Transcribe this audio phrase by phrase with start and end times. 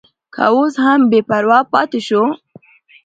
[0.33, 2.23] که اوس هم بې پروا پاتې شو.